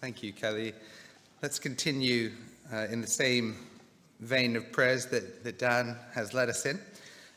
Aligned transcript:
Thank 0.00 0.22
you, 0.22 0.32
Kelly. 0.32 0.72
Let's 1.42 1.58
continue 1.58 2.32
uh, 2.72 2.86
in 2.90 3.02
the 3.02 3.06
same 3.06 3.54
vein 4.20 4.56
of 4.56 4.72
prayers 4.72 5.04
that, 5.06 5.44
that 5.44 5.58
Dan 5.58 5.94
has 6.14 6.32
led 6.32 6.48
us 6.48 6.64
in, 6.64 6.80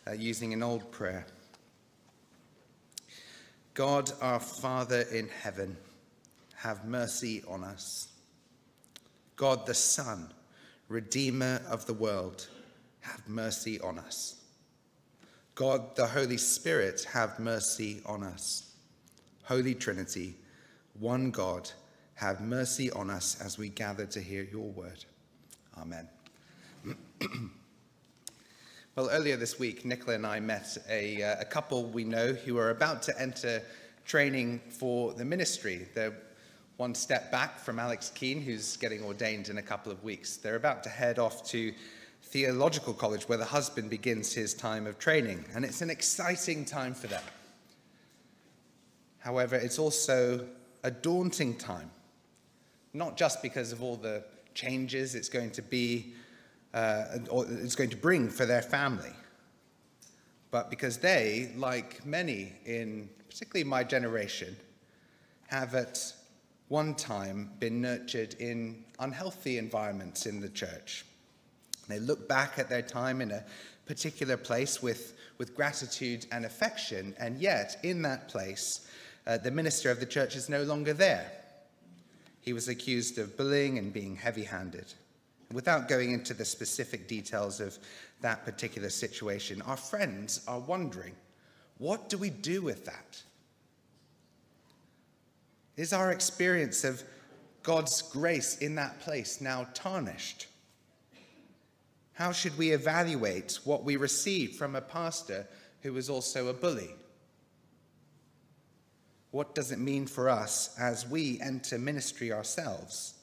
uh, 0.08 0.14
using 0.14 0.54
an 0.54 0.64
old 0.64 0.90
prayer. 0.90 1.26
God, 3.74 4.14
our 4.22 4.40
Father 4.40 5.02
in 5.12 5.28
heaven, 5.28 5.76
have 6.56 6.86
mercy 6.86 7.44
on 7.50 7.66
us. 7.66 8.08
God 9.36 9.66
the 9.66 9.74
Son, 9.74 10.32
Redeemer 10.88 11.62
of 11.70 11.86
the 11.86 11.94
world, 11.94 12.48
have 13.02 13.28
mercy 13.28 13.78
on 13.82 14.00
us. 14.00 14.36
God 15.56 15.98
the 15.98 16.08
Holy 16.08 16.38
Spirit, 16.38 17.06
have 17.12 17.40
mercy 17.40 18.02
on 18.06 18.24
us. 18.24 18.72
Holy 19.44 19.76
Trinity, 19.76 20.38
one 20.98 21.30
God, 21.30 21.70
have 22.16 22.42
mercy 22.42 22.92
on 22.92 23.10
us 23.10 23.40
as 23.42 23.58
we 23.58 23.70
gather 23.70 24.06
to 24.06 24.20
hear 24.20 24.44
your 24.44 24.70
word. 24.72 25.06
Amen. 25.78 26.08
well, 28.96 29.10
earlier 29.10 29.38
this 29.38 29.58
week, 29.60 29.86
Nicola 29.86 30.16
and 30.16 30.28
I 30.28 30.40
met 30.40 30.78
a, 30.90 31.24
uh, 31.24 31.42
a 31.42 31.46
couple 31.46 31.86
we 31.86 32.04
know 32.04 32.34
who 32.34 32.58
are 32.58 32.70
about 32.70 33.02
to 33.04 33.22
enter 33.22 33.62
training 34.06 34.62
for 34.70 35.14
the 35.14 35.26
ministry. 35.26 35.88
They're 35.94 36.14
one 36.78 36.96
step 36.96 37.32
back 37.32 37.60
from 37.60 37.80
Alex 37.80 38.12
Keane, 38.14 38.42
who's 38.42 38.78
getting 38.78 39.04
ordained 39.04 39.50
in 39.50 39.58
a 39.58 39.62
couple 39.62 39.92
of 39.92 40.04
weeks. 40.04 40.38
They're 40.38 40.56
about 40.56 40.84
to 40.84 40.90
head 40.90 41.20
off 41.20 41.46
to 41.50 41.74
theological 42.24 42.94
college 42.94 43.30
where 43.30 43.38
the 43.38 43.46
husband 43.46 43.90
begins 43.90 44.34
his 44.34 44.54
time 44.54 44.88
of 44.88 44.98
training, 44.98 45.46
and 45.54 45.64
it's 45.64 45.82
an 45.82 45.90
exciting 45.90 46.66
time 46.66 46.94
for 46.94 47.08
them. 47.08 47.22
However, 49.20 49.56
it's 49.56 49.80
also 49.80 50.46
a 50.84 50.92
daunting 50.92 51.56
time, 51.56 51.90
not 52.94 53.18
just 53.18 53.42
because 53.42 53.72
of 53.72 53.82
all 53.82 53.96
the 53.96 54.24
changes 54.54 55.16
it's 55.16 55.30
going 55.30 55.52
to 55.52 55.62
be 55.62 56.14
uh, 56.74 57.20
or 57.30 57.46
it's 57.50 57.76
going 57.76 57.90
to 57.90 57.98
bring 57.98 58.30
for 58.30 58.46
their 58.46 58.62
family, 58.62 59.14
but 60.50 60.70
because 60.70 60.98
they, 60.98 61.52
like 61.56 62.06
many 62.06 62.54
in 62.66 63.10
particularly 63.30 63.64
my 63.64 63.84
generation, 63.84 64.56
have 65.48 65.76
at 65.76 66.14
one 66.68 66.96
time 66.96 67.52
been 67.60 67.82
nurtured 67.82 68.36
in 68.40 68.84
unhealthy 69.00 69.58
environments 69.58 70.26
in 70.26 70.40
the 70.40 70.50
church. 70.50 71.06
They 71.88 72.00
look 72.00 72.28
back 72.28 72.58
at 72.58 72.70
their 72.70 72.82
time 72.82 73.22
in 73.22 73.32
a 73.32 73.44
particular 73.86 74.38
place 74.38 74.82
with, 74.82 75.16
with 75.38 75.56
gratitude 75.56 76.26
and 76.32 76.46
affection, 76.46 77.14
and 77.20 77.38
yet 77.40 77.78
in 77.84 78.02
that 78.04 78.30
place, 78.30 78.88
uh, 79.28 79.38
the 79.38 79.52
minister 79.52 79.92
of 79.92 80.00
the 80.00 80.06
church 80.06 80.36
is 80.36 80.50
no 80.50 80.64
longer 80.64 80.94
there. 80.94 81.32
He 82.44 82.52
was 82.52 82.68
accused 82.68 83.18
of 83.20 83.38
bullying 83.38 83.78
and 83.78 83.94
being 83.94 84.18
heavy 84.18 84.44
handed. 84.44 84.94
Without 85.54 85.88
going 85.88 86.12
into 86.12 86.34
the 86.34 86.44
specific 86.44 87.08
details 87.08 87.62
of 87.62 87.78
that 88.20 88.44
particular 88.44 88.90
situation, 88.90 89.62
our 89.62 89.78
friends 89.78 90.42
are 90.46 90.60
wondering 90.60 91.14
what 91.78 92.10
do 92.10 92.18
we 92.18 92.30
do 92.30 92.62
with 92.62 92.86
that? 92.86 93.24
Is 95.78 95.94
our 95.94 96.12
experience 96.12 96.84
of 96.84 97.02
God's 97.64 98.02
grace 98.02 98.58
in 98.58 98.76
that 98.76 99.00
place 99.00 99.40
now 99.40 99.68
tarnished? 99.74 100.48
How 102.14 102.34
should 102.34 102.58
we 102.58 102.72
evaluate 102.72 103.60
what 103.64 103.86
we 103.86 103.96
received 103.96 104.56
from 104.56 104.76
a 104.76 104.82
pastor 104.82 105.48
who 105.82 105.94
was 105.94 106.10
also 106.10 106.50
a 106.50 106.54
bully? 106.54 106.92
What 109.34 109.56
does 109.56 109.72
it 109.72 109.80
mean 109.80 110.06
for 110.06 110.30
us 110.30 110.76
as 110.78 111.10
we 111.10 111.42
enter 111.42 111.80
ministry 111.80 112.32
ourselves? 112.32 113.16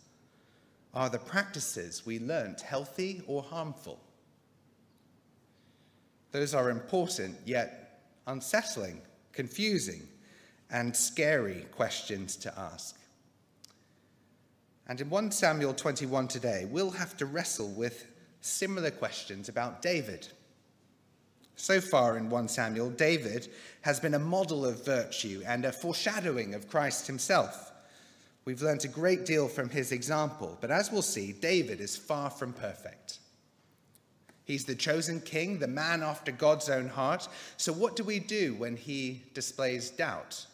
Are 0.92 1.08
the 1.08 1.20
practices 1.20 2.05
we 2.05 2.19
learnt 2.19 2.62
healthy 2.62 3.22
or 3.28 3.44
harmful? 3.44 4.00
Those 6.32 6.53
are 6.53 6.69
important, 6.69 7.37
yet 7.47 8.00
unsettling, 8.26 9.03
confusing, 9.32 10.03
and 10.69 10.97
scary 10.97 11.66
questions 11.70 12.34
to 12.38 12.59
ask. 12.59 12.99
And 14.88 15.00
in 15.00 15.10
1 15.10 15.31
Samuel 15.31 15.75
21 15.75 16.26
today, 16.26 16.66
we'll 16.69 16.91
have 16.91 17.16
to 17.19 17.26
wrestle 17.26 17.69
with 17.69 18.09
similar 18.41 18.91
questions 18.91 19.49
about 19.49 19.81
David. 19.81 20.26
So 21.60 21.78
far 21.78 22.16
in 22.16 22.31
1 22.31 22.48
Samuel, 22.48 22.88
David 22.88 23.48
has 23.82 24.00
been 24.00 24.15
a 24.15 24.19
model 24.19 24.65
of 24.65 24.82
virtue 24.82 25.43
and 25.47 25.66
a 25.66 25.72
foreshadowing 25.72 26.54
of 26.54 26.71
Christ 26.71 27.06
himself. 27.06 27.71
We've 28.47 28.62
learnt 28.62 28.87
a 28.87 28.88
great 28.88 29.26
deal 29.26 29.47
from 29.47 29.69
his 29.69 29.93
example, 29.93 30.56
but 30.62 30.70
as 30.70 30.91
we'll 30.91 31.03
see, 31.03 31.32
David 31.32 31.82
is 31.82 31.99
far 31.99 32.31
from 32.31 32.54
perfect. 32.54 33.19
He's 34.47 34.65
the 34.65 34.75
chosen 34.75 35.20
king, 35.20 35.59
the 35.59 35.69
man 35.69 36.03
after 36.03 36.32
God's 36.32 36.70
own 36.70 36.88
heart. 36.88 37.28
So, 37.59 37.75
what 37.75 37.94
do 37.94 38.04
we 38.04 38.20
do 38.20 38.54
when 38.54 38.76
he 38.76 39.22
displays 39.34 39.91
doubt? 39.91 40.47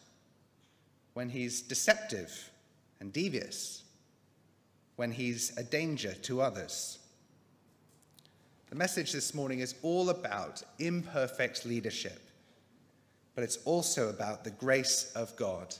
When 1.13 1.29
he's 1.29 1.61
deceptive 1.61 2.51
and 2.99 3.13
devious? 3.13 3.83
When 4.97 5.13
he's 5.13 5.57
a 5.57 5.63
danger 5.63 6.13
to 6.23 6.41
others? 6.41 6.99
The 8.69 8.75
message 8.75 9.13
this 9.13 9.33
morning 9.33 9.59
is 9.59 9.75
all 9.81 10.09
about 10.09 10.61
imperfect 10.77 11.65
leadership, 11.65 12.19
but 13.33 13.45
it's 13.45 13.59
also 13.63 14.09
about 14.09 14.43
the 14.43 14.51
grace 14.51 15.09
of 15.15 15.33
God 15.37 15.73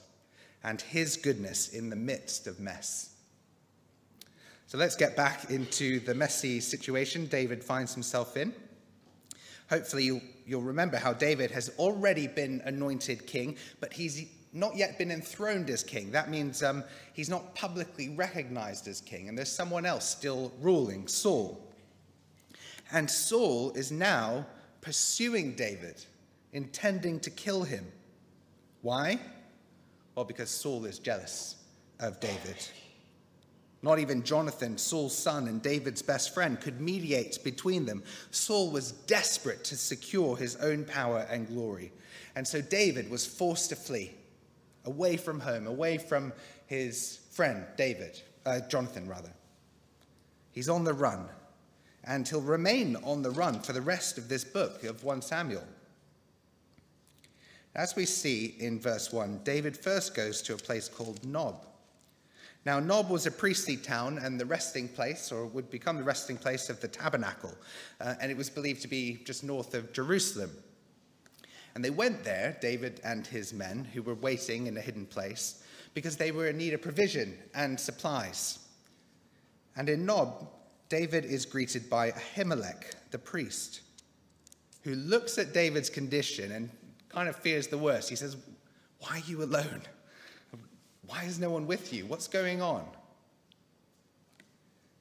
and 0.64 0.80
His 0.80 1.18
goodness 1.18 1.68
in 1.68 1.90
the 1.90 1.98
midst 1.98 2.48
of 2.48 2.62
mess. 2.62 3.14
So 4.68 4.78
let's 4.78 4.96
get 4.96 5.18
back 5.18 5.50
into 5.50 6.00
the 6.00 6.16
messy 6.16 6.62
situation 6.62 7.26
David 7.26 7.62
finds 7.62 7.94
himself 7.94 8.38
in. 8.38 8.54
Hopefully, 9.70 10.06
you'll, 10.06 10.22
you'll 10.46 10.62
remember 10.62 10.96
how 10.96 11.12
David 11.12 11.52
has 11.52 11.70
already 11.78 12.28
been 12.28 12.62
anointed 12.64 13.28
king, 13.28 13.58
but 13.82 13.92
he's 13.92 14.28
not 14.54 14.78
yet 14.78 14.98
been 14.98 15.12
enthroned 15.12 15.70
as 15.70 15.84
king. 15.84 16.12
That 16.12 16.30
means 16.30 16.64
um, 16.64 16.86
he's 17.12 17.30
not 17.30 17.54
publicly 17.54 18.10
recognized 18.10 18.88
as 18.88 19.02
king, 19.02 19.28
and 19.28 19.38
there's 19.38 19.52
someone 19.52 19.86
else 19.86 20.10
still 20.10 20.54
ruling, 20.62 21.10
Saul. 21.10 21.67
And 22.92 23.10
Saul 23.10 23.72
is 23.72 23.92
now 23.92 24.46
pursuing 24.82 25.54
David, 25.54 26.06
intending 26.54 27.20
to 27.22 27.30
kill 27.30 27.64
him. 27.64 27.86
Why? 28.82 29.20
Well, 30.16 30.26
because 30.26 30.50
Saul 30.50 30.86
is 30.86 31.00
jealous 31.00 31.56
of 32.00 32.20
David. 32.20 32.56
Not 33.84 34.00
even 34.00 34.24
Jonathan, 34.24 34.78
Saul's 34.78 35.16
son 35.16 35.48
and 35.48 35.62
David's 35.62 36.02
best 36.02 36.34
friend, 36.34 36.60
could 36.60 36.82
mediate 36.82 37.44
between 37.44 37.86
them. 37.86 38.04
Saul 38.32 38.72
was 38.72 38.92
desperate 38.92 39.64
to 39.66 39.76
secure 39.76 40.36
his 40.36 40.56
own 40.58 40.84
power 40.84 41.28
and 41.30 41.48
glory. 41.48 41.92
And 42.36 42.48
so 42.48 42.62
David 42.62 43.10
was 43.10 43.26
forced 43.26 43.70
to 43.70 43.76
flee 43.76 44.14
away 44.86 45.18
from 45.18 45.40
home, 45.40 45.68
away 45.68 45.98
from 45.98 46.34
his 46.66 47.20
friend 47.32 47.66
David, 47.78 48.22
uh, 48.46 48.62
Jonathan, 48.62 49.08
rather. 49.08 49.32
He's 50.52 50.70
on 50.70 50.84
the 50.84 50.94
run 50.94 51.28
and 52.04 52.28
he'll 52.28 52.42
remain 52.42 52.96
on 52.98 53.22
the 53.22 53.32
run 53.32 53.60
for 53.60 53.74
the 53.74 53.82
rest 53.82 54.18
of 54.18 54.30
this 54.30 54.44
book 54.44 54.84
of 54.84 55.04
1 55.04 55.22
Samuel. 55.22 55.64
As 57.76 57.96
we 57.96 58.06
see 58.06 58.56
in 58.60 58.80
verse 58.80 59.14
1, 59.14 59.42
David 59.44 59.78
first 59.78 60.16
goes 60.16 60.42
to 60.44 60.56
a 60.56 60.58
place 60.58 60.90
called 60.90 61.24
Nob. 61.24 61.64
Now, 62.66 62.80
Nob 62.80 63.10
was 63.10 63.26
a 63.26 63.32
priestly 63.32 63.78
town 63.78 64.18
and 64.18 64.40
the 64.40 64.46
resting 64.46 64.90
place, 64.90 65.32
or 65.32 65.46
would 65.46 65.70
become 65.70 65.98
the 65.98 66.04
resting 66.04 66.38
place 66.38 66.70
of 66.70 66.82
the 66.82 66.88
tabernacle, 66.88 67.54
uh, 68.02 68.16
and 68.20 68.32
it 68.32 68.36
was 68.36 68.50
believed 68.50 68.82
to 68.82 68.88
be 68.88 69.22
just 69.24 69.44
north 69.44 69.74
of 69.74 69.94
Jerusalem. 69.94 70.52
And 71.76 71.86
they 71.86 71.92
went 71.92 72.24
there, 72.24 72.58
David 72.60 73.00
and 73.04 73.26
his 73.26 73.54
men, 73.54 73.86
who 73.94 74.02
were 74.02 74.16
waiting 74.16 74.66
in 74.66 74.76
a 74.76 74.82
hidden 74.82 75.06
place, 75.06 75.64
because 75.94 76.18
they 76.18 76.32
were 76.32 76.48
in 76.48 76.58
need 76.58 76.74
of 76.74 76.82
provision 76.82 77.38
and 77.54 77.80
supplies. 77.80 78.60
And 79.76 79.88
in 79.88 80.06
Nob, 80.06 80.50
David 80.90 81.26
is 81.26 81.46
greeted 81.46 81.90
by 81.90 82.12
Ahimelech, 82.12 82.94
the 83.12 83.18
priest, 83.18 83.82
who 84.84 84.96
looks 84.96 85.38
at 85.38 85.54
David's 85.54 85.90
condition 85.90 86.52
and 86.52 86.70
kind 87.10 87.28
of 87.28 87.36
fears 87.36 87.68
the 87.68 87.78
worst. 87.78 88.10
He 88.10 88.16
says, 88.16 88.38
Why 89.00 89.18
are 89.18 89.30
you 89.30 89.44
alone? 89.44 89.82
Why 91.08 91.24
is 91.24 91.40
no 91.40 91.50
one 91.50 91.68
with 91.68 91.94
you? 91.94 92.06
What's 92.06 92.28
going 92.28 92.62
on? 92.62 92.86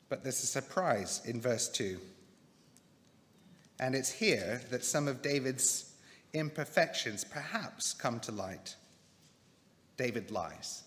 But 0.08 0.22
there's 0.22 0.42
a 0.42 0.46
surprise 0.46 1.20
in 1.24 1.40
verse 1.40 1.68
2. 1.68 1.98
And 3.80 3.94
it's 3.94 4.10
here 4.10 4.62
that 4.70 4.84
some 4.84 5.08
of 5.08 5.20
David's 5.20 5.92
imperfections 6.32 7.24
perhaps 7.24 7.92
come 7.92 8.20
to 8.20 8.32
light. 8.32 8.76
David 9.96 10.30
lies. 10.30 10.84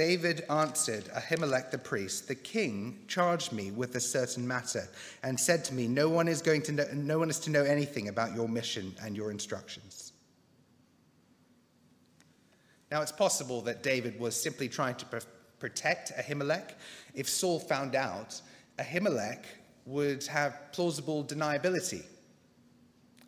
David 0.00 0.46
answered 0.48 1.10
Ahimelech 1.14 1.70
the 1.70 1.76
priest, 1.76 2.26
The 2.26 2.34
king 2.34 3.04
charged 3.06 3.52
me 3.52 3.70
with 3.70 3.96
a 3.96 4.00
certain 4.00 4.48
matter 4.48 4.88
and 5.22 5.38
said 5.38 5.62
to 5.66 5.74
me, 5.74 5.88
No 5.88 6.08
one 6.08 6.26
is 6.26 6.40
going 6.40 6.62
to 6.62 6.72
know, 6.72 6.86
no 6.94 7.18
one 7.18 7.28
is 7.28 7.38
to 7.40 7.50
know 7.50 7.64
anything 7.64 8.08
about 8.08 8.34
your 8.34 8.48
mission 8.48 8.94
and 9.02 9.14
your 9.14 9.30
instructions. 9.30 10.14
Now 12.90 13.02
it's 13.02 13.12
possible 13.12 13.60
that 13.60 13.82
David 13.82 14.18
was 14.18 14.34
simply 14.34 14.70
trying 14.70 14.94
to 14.94 15.20
protect 15.58 16.16
Ahimelech. 16.16 16.76
If 17.12 17.28
Saul 17.28 17.60
found 17.60 17.94
out, 17.94 18.40
Ahimelech 18.78 19.44
would 19.84 20.24
have 20.28 20.72
plausible 20.72 21.24
deniability. 21.24 22.04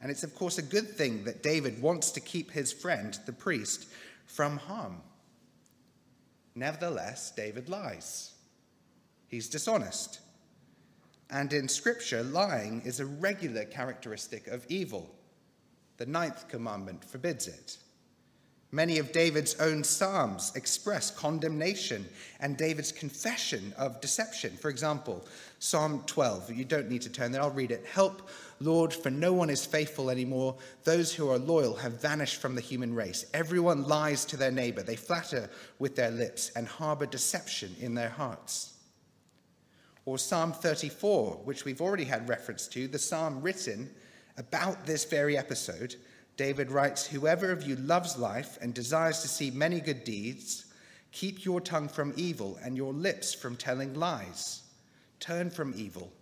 And 0.00 0.10
it's, 0.10 0.24
of 0.24 0.34
course, 0.34 0.56
a 0.56 0.62
good 0.62 0.88
thing 0.88 1.24
that 1.24 1.42
David 1.42 1.82
wants 1.82 2.12
to 2.12 2.20
keep 2.20 2.50
his 2.50 2.72
friend, 2.72 3.18
the 3.26 3.32
priest, 3.34 3.88
from 4.24 4.56
harm. 4.56 5.02
Nevertheless, 6.54 7.30
David 7.30 7.68
lies. 7.68 8.34
He's 9.28 9.48
dishonest. 9.48 10.20
And 11.30 11.52
in 11.52 11.68
Scripture, 11.68 12.22
lying 12.22 12.82
is 12.84 13.00
a 13.00 13.06
regular 13.06 13.64
characteristic 13.64 14.48
of 14.48 14.66
evil. 14.68 15.14
The 15.96 16.06
ninth 16.06 16.48
commandment 16.48 17.04
forbids 17.04 17.48
it. 17.48 17.78
Many 18.74 18.98
of 18.98 19.12
David's 19.12 19.60
own 19.60 19.84
Psalms 19.84 20.50
express 20.54 21.10
condemnation 21.10 22.08
and 22.40 22.56
David's 22.56 22.90
confession 22.90 23.74
of 23.76 24.00
deception. 24.00 24.56
For 24.56 24.70
example, 24.70 25.26
Psalm 25.58 26.02
12, 26.06 26.52
you 26.52 26.64
don't 26.64 26.88
need 26.88 27.02
to 27.02 27.10
turn 27.10 27.32
there, 27.32 27.42
I'll 27.42 27.50
read 27.50 27.70
it. 27.70 27.84
Help, 27.84 28.30
Lord, 28.60 28.94
for 28.94 29.10
no 29.10 29.34
one 29.34 29.50
is 29.50 29.66
faithful 29.66 30.08
anymore. 30.08 30.56
Those 30.84 31.12
who 31.12 31.28
are 31.28 31.36
loyal 31.36 31.76
have 31.76 32.00
vanished 32.00 32.40
from 32.40 32.54
the 32.54 32.62
human 32.62 32.94
race. 32.94 33.26
Everyone 33.34 33.86
lies 33.86 34.24
to 34.24 34.38
their 34.38 34.50
neighbor. 34.50 34.82
They 34.82 34.96
flatter 34.96 35.50
with 35.78 35.94
their 35.94 36.10
lips 36.10 36.50
and 36.56 36.66
harbor 36.66 37.04
deception 37.04 37.76
in 37.78 37.94
their 37.94 38.08
hearts. 38.08 38.72
Or 40.06 40.16
Psalm 40.16 40.50
34, 40.50 41.42
which 41.44 41.66
we've 41.66 41.82
already 41.82 42.04
had 42.04 42.26
reference 42.26 42.66
to, 42.68 42.88
the 42.88 42.98
psalm 42.98 43.42
written 43.42 43.90
about 44.38 44.86
this 44.86 45.04
very 45.04 45.36
episode 45.36 45.96
David 46.36 46.70
writes, 46.70 47.06
Whoever 47.06 47.50
of 47.50 47.62
you 47.62 47.76
loves 47.76 48.16
life 48.16 48.58
and 48.60 48.72
desires 48.72 49.20
to 49.20 49.28
see 49.28 49.50
many 49.50 49.80
good 49.80 50.04
deeds, 50.04 50.66
keep 51.10 51.44
your 51.44 51.60
tongue 51.60 51.88
from 51.88 52.14
evil 52.16 52.58
and 52.62 52.76
your 52.76 52.92
lips 52.92 53.34
from 53.34 53.56
telling 53.56 53.94
lies. 53.94 54.62
Turn 55.20 55.50
from 55.50 55.74
evil 55.76 56.12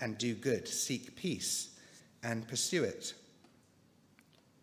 and 0.00 0.18
do 0.18 0.34
good. 0.34 0.66
Seek 0.66 1.14
peace 1.16 1.70
and 2.22 2.46
pursue 2.48 2.84
it. 2.84 3.14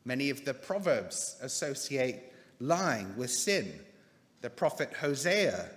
Many 0.06 0.30
of 0.30 0.45
the 0.45 0.54
Proverbs 0.54 1.38
associate 1.42 2.33
lying 2.59 3.15
with 3.18 3.31
sin. 3.31 3.80
The 4.42 4.50
prophet 4.50 4.94
Hosea 4.94 5.69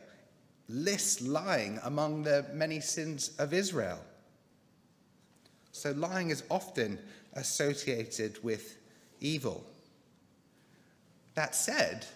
lists 0.69 1.21
lying 1.21 1.81
among 1.83 2.23
the 2.23 2.47
many 2.53 2.81
sins 2.81 3.33
of 3.39 3.53
Israel. 3.53 4.01
So 5.73 5.93
lying 5.93 6.31
is 6.31 6.43
often 6.51 6.99
associated 7.35 8.43
with 8.45 8.77
evil. 9.21 9.65
That 11.35 11.55
said, 11.55 12.07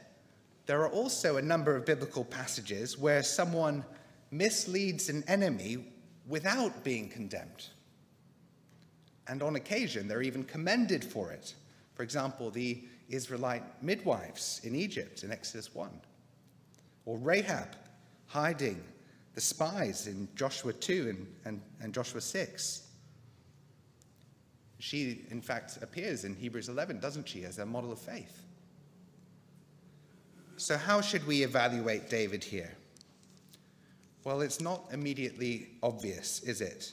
there 0.66 0.80
are 0.82 0.90
also 0.90 1.36
a 1.36 1.42
number 1.42 1.76
of 1.76 1.84
biblical 1.84 2.24
passages 2.24 2.98
where 2.98 3.22
someone 3.22 3.84
misleads 4.30 5.08
an 5.08 5.22
enemy 5.28 5.84
without 6.26 6.82
being 6.82 7.08
condemned. 7.08 7.68
And 9.28 9.42
on 9.42 9.56
occasion, 9.56 10.08
they're 10.08 10.22
even 10.22 10.44
commended 10.44 11.04
for 11.04 11.30
it. 11.30 11.54
For 11.94 12.02
example, 12.02 12.50
the 12.50 12.82
Israelite 13.08 13.62
midwives 13.82 14.60
in 14.64 14.74
Egypt 14.74 15.22
in 15.22 15.30
Exodus 15.30 15.74
1, 15.74 15.90
or 17.06 17.18
Rahab 17.18 17.76
hiding 18.26 18.82
the 19.34 19.40
spies 19.40 20.06
in 20.06 20.28
Joshua 20.34 20.72
2 20.72 21.08
and, 21.08 21.26
and, 21.44 21.60
and 21.82 21.92
Joshua 21.92 22.20
6. 22.20 22.88
She, 24.78 25.24
in 25.30 25.40
fact, 25.40 25.78
appears 25.82 26.24
in 26.24 26.34
Hebrews 26.34 26.68
11, 26.68 27.00
doesn't 27.00 27.28
she, 27.28 27.44
as 27.44 27.58
a 27.58 27.66
model 27.66 27.92
of 27.92 27.98
faith? 27.98 28.42
So, 30.56 30.76
how 30.76 31.00
should 31.00 31.26
we 31.26 31.42
evaluate 31.42 32.08
David 32.08 32.44
here? 32.44 32.72
Well, 34.24 34.40
it's 34.40 34.60
not 34.60 34.86
immediately 34.92 35.68
obvious, 35.82 36.42
is 36.42 36.60
it? 36.60 36.92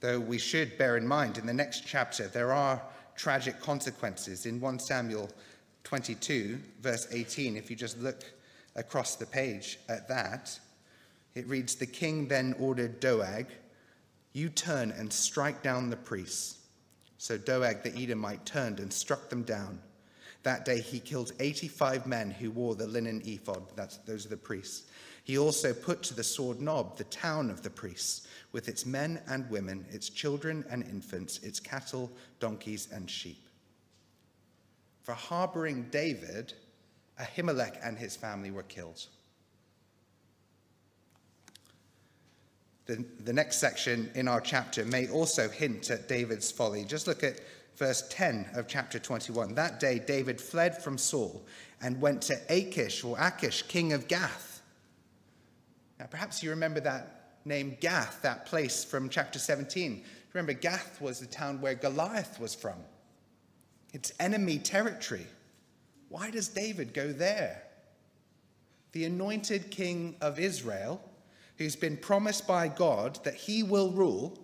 Though 0.00 0.20
we 0.20 0.38
should 0.38 0.76
bear 0.78 0.96
in 0.96 1.06
mind 1.06 1.38
in 1.38 1.46
the 1.46 1.54
next 1.54 1.86
chapter 1.86 2.28
there 2.28 2.52
are 2.52 2.82
tragic 3.16 3.60
consequences. 3.60 4.46
In 4.46 4.60
1 4.60 4.78
Samuel 4.78 5.30
22, 5.84 6.58
verse 6.80 7.06
18, 7.10 7.56
if 7.56 7.70
you 7.70 7.76
just 7.76 7.98
look 7.98 8.24
across 8.74 9.14
the 9.14 9.26
page 9.26 9.78
at 9.88 10.08
that, 10.08 10.58
it 11.34 11.46
reads 11.46 11.76
The 11.76 11.86
king 11.86 12.28
then 12.28 12.54
ordered 12.58 13.00
Doeg, 13.00 13.46
you 14.36 14.50
turn 14.50 14.90
and 14.90 15.10
strike 15.10 15.62
down 15.62 15.88
the 15.88 15.96
priests. 15.96 16.58
So 17.16 17.38
Doeg 17.38 17.82
the 17.82 17.96
Edomite 17.96 18.44
turned 18.44 18.80
and 18.80 18.92
struck 18.92 19.30
them 19.30 19.42
down. 19.44 19.80
That 20.42 20.66
day 20.66 20.78
he 20.78 21.00
killed 21.00 21.32
85 21.40 22.06
men 22.06 22.30
who 22.30 22.50
wore 22.50 22.74
the 22.74 22.86
linen 22.86 23.22
ephod. 23.24 23.62
That's, 23.76 23.96
those 23.98 24.26
are 24.26 24.28
the 24.28 24.36
priests. 24.36 24.90
He 25.24 25.38
also 25.38 25.72
put 25.72 26.02
to 26.04 26.14
the 26.14 26.22
sword 26.22 26.60
Nob 26.60 26.98
the 26.98 27.04
town 27.04 27.48
of 27.48 27.62
the 27.62 27.70
priests, 27.70 28.28
with 28.52 28.68
its 28.68 28.84
men 28.84 29.22
and 29.26 29.48
women, 29.48 29.86
its 29.90 30.10
children 30.10 30.66
and 30.68 30.84
infants, 30.84 31.38
its 31.38 31.58
cattle, 31.58 32.12
donkeys, 32.38 32.88
and 32.92 33.10
sheep. 33.10 33.42
For 35.02 35.14
harboring 35.14 35.86
David, 35.90 36.52
Ahimelech 37.18 37.78
and 37.82 37.98
his 37.98 38.14
family 38.14 38.50
were 38.50 38.64
killed. 38.64 39.06
The, 42.86 43.04
the 43.24 43.32
next 43.32 43.56
section 43.56 44.10
in 44.14 44.28
our 44.28 44.40
chapter 44.40 44.84
may 44.84 45.08
also 45.08 45.48
hint 45.48 45.90
at 45.90 46.08
David's 46.08 46.50
folly. 46.52 46.84
Just 46.84 47.06
look 47.06 47.24
at 47.24 47.40
verse 47.76 48.06
10 48.10 48.50
of 48.54 48.68
chapter 48.68 48.98
21. 48.98 49.54
That 49.54 49.80
day, 49.80 49.98
David 49.98 50.40
fled 50.40 50.82
from 50.82 50.96
Saul 50.96 51.44
and 51.82 52.00
went 52.00 52.22
to 52.22 52.38
Achish 52.48 53.04
or 53.04 53.16
Achish, 53.18 53.62
king 53.62 53.92
of 53.92 54.06
Gath. 54.08 54.62
Now, 55.98 56.06
perhaps 56.06 56.42
you 56.42 56.50
remember 56.50 56.80
that 56.80 57.38
name 57.44 57.76
Gath, 57.80 58.22
that 58.22 58.46
place 58.46 58.84
from 58.84 59.08
chapter 59.08 59.38
17. 59.38 60.04
Remember, 60.32 60.52
Gath 60.52 61.00
was 61.00 61.20
the 61.20 61.26
town 61.26 61.60
where 61.60 61.74
Goliath 61.74 62.38
was 62.38 62.54
from. 62.54 62.76
It's 63.92 64.12
enemy 64.20 64.58
territory. 64.58 65.26
Why 66.08 66.30
does 66.30 66.48
David 66.48 66.94
go 66.94 67.12
there? 67.12 67.62
The 68.92 69.04
anointed 69.06 69.70
king 69.70 70.16
of 70.20 70.38
Israel 70.38 71.00
who's 71.58 71.76
been 71.76 71.96
promised 71.96 72.46
by 72.46 72.68
God 72.68 73.18
that 73.24 73.34
he 73.34 73.62
will 73.62 73.90
rule, 73.90 74.38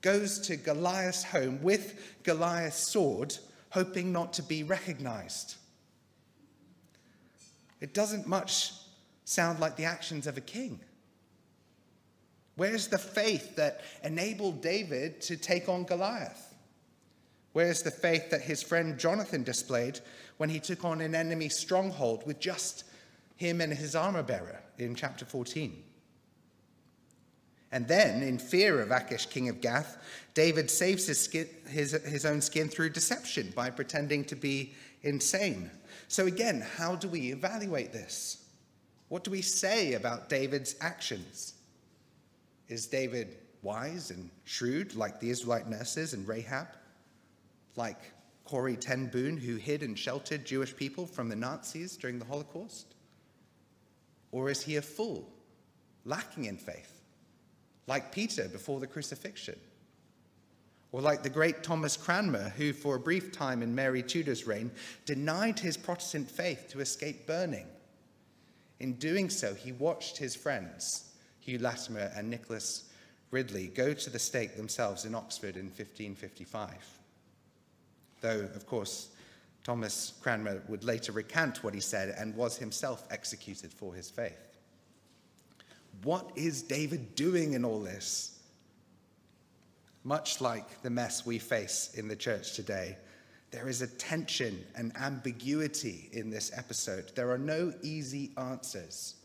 goes 0.00 0.38
to 0.40 0.56
Goliath's 0.56 1.24
home 1.24 1.62
with 1.62 2.18
Goliath's 2.22 2.80
sword, 2.80 3.36
hoping 3.70 4.12
not 4.12 4.32
to 4.34 4.42
be 4.42 4.62
recognized. 4.62 5.56
It 7.80 7.94
doesn't 7.94 8.26
much 8.26 8.72
sound 9.24 9.60
like 9.60 9.76
the 9.76 9.84
actions 9.84 10.26
of 10.26 10.36
a 10.36 10.42
king. 10.42 10.80
Where's 12.56 12.88
the 12.88 12.98
faith 12.98 13.56
that 13.56 13.80
enabled 14.02 14.60
David 14.60 15.20
to 15.22 15.36
take 15.36 15.68
on 15.68 15.84
Goliath? 15.84 16.54
Where's 17.52 17.82
the 17.82 17.90
faith 17.90 18.30
that 18.30 18.42
his 18.42 18.62
friend 18.62 18.98
Jonathan 18.98 19.42
displayed 19.42 20.00
when 20.36 20.50
he 20.50 20.60
took 20.60 20.84
on 20.84 21.00
an 21.00 21.14
enemy 21.14 21.48
stronghold 21.48 22.26
with 22.26 22.38
just 22.38 22.84
him 23.36 23.60
and 23.60 23.72
his 23.72 23.94
armor 23.94 24.22
bearer 24.22 24.60
in 24.78 24.94
chapter 24.94 25.24
14? 25.24 25.82
And 27.72 27.86
then, 27.86 28.22
in 28.22 28.38
fear 28.38 28.80
of 28.80 28.90
Achish, 28.90 29.26
king 29.26 29.48
of 29.48 29.60
Gath, 29.60 29.96
David 30.34 30.70
saves 30.70 31.06
his, 31.06 31.20
skin, 31.20 31.48
his, 31.68 31.92
his 31.92 32.24
own 32.24 32.40
skin 32.40 32.68
through 32.68 32.90
deception 32.90 33.52
by 33.54 33.70
pretending 33.70 34.24
to 34.24 34.36
be 34.36 34.74
insane. 35.02 35.70
So, 36.08 36.26
again, 36.26 36.66
how 36.76 36.96
do 36.96 37.08
we 37.08 37.30
evaluate 37.30 37.92
this? 37.92 38.44
What 39.08 39.22
do 39.22 39.30
we 39.30 39.42
say 39.42 39.94
about 39.94 40.28
David's 40.28 40.74
actions? 40.80 41.54
Is 42.68 42.86
David 42.86 43.36
wise 43.62 44.10
and 44.10 44.30
shrewd, 44.44 44.96
like 44.96 45.20
the 45.20 45.30
Israelite 45.30 45.68
nurses 45.68 46.12
and 46.12 46.26
Rahab? 46.26 46.68
Like 47.76 47.98
Corey 48.44 48.76
Ten 48.76 49.06
who 49.12 49.56
hid 49.56 49.84
and 49.84 49.96
sheltered 49.96 50.44
Jewish 50.44 50.74
people 50.74 51.06
from 51.06 51.28
the 51.28 51.36
Nazis 51.36 51.96
during 51.96 52.18
the 52.18 52.24
Holocaust? 52.24 52.94
Or 54.32 54.50
is 54.50 54.62
he 54.62 54.76
a 54.76 54.82
fool, 54.82 55.28
lacking 56.04 56.46
in 56.46 56.56
faith? 56.56 56.89
Like 57.86 58.12
Peter 58.12 58.48
before 58.48 58.80
the 58.80 58.86
crucifixion, 58.86 59.58
or 60.92 61.00
like 61.00 61.22
the 61.22 61.30
great 61.30 61.62
Thomas 61.62 61.96
Cranmer, 61.96 62.50
who 62.56 62.72
for 62.72 62.96
a 62.96 63.00
brief 63.00 63.32
time 63.32 63.62
in 63.62 63.74
Mary 63.74 64.02
Tudor's 64.02 64.46
reign 64.46 64.70
denied 65.06 65.58
his 65.58 65.76
Protestant 65.76 66.30
faith 66.30 66.68
to 66.70 66.80
escape 66.80 67.26
burning. 67.26 67.66
In 68.80 68.94
doing 68.94 69.30
so, 69.30 69.54
he 69.54 69.72
watched 69.72 70.16
his 70.16 70.34
friends, 70.34 71.10
Hugh 71.40 71.58
Latimer 71.58 72.10
and 72.16 72.28
Nicholas 72.28 72.84
Ridley, 73.30 73.68
go 73.68 73.92
to 73.92 74.10
the 74.10 74.18
stake 74.18 74.56
themselves 74.56 75.04
in 75.04 75.14
Oxford 75.14 75.56
in 75.56 75.66
1555. 75.66 76.74
Though, 78.20 78.48
of 78.54 78.66
course, 78.66 79.10
Thomas 79.62 80.14
Cranmer 80.20 80.62
would 80.68 80.84
later 80.84 81.12
recant 81.12 81.62
what 81.62 81.74
he 81.74 81.80
said 81.80 82.14
and 82.18 82.34
was 82.34 82.56
himself 82.56 83.06
executed 83.10 83.72
for 83.72 83.94
his 83.94 84.10
faith. 84.10 84.49
What 86.02 86.30
is 86.34 86.62
David 86.62 87.14
doing 87.14 87.52
in 87.52 87.64
all 87.64 87.80
this? 87.80 88.38
Much 90.02 90.40
like 90.40 90.82
the 90.82 90.90
mess 90.90 91.26
we 91.26 91.38
face 91.38 91.92
in 91.94 92.08
the 92.08 92.16
church 92.16 92.54
today, 92.54 92.96
there 93.50 93.68
is 93.68 93.82
a 93.82 93.86
tension 93.86 94.64
and 94.76 94.96
ambiguity 94.96 96.08
in 96.12 96.30
this 96.30 96.52
episode. 96.56 97.12
There 97.14 97.30
are 97.30 97.38
no 97.38 97.72
easy 97.82 98.30
answers. 98.38 99.16